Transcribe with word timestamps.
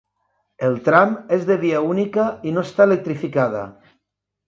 El 0.67 0.77
tram 0.87 1.13
és 1.37 1.45
de 1.51 1.59
via 1.65 1.83
única 1.91 2.27
i 2.53 2.57
no 2.57 2.67
està 2.71 2.91
electrificada. 2.91 3.67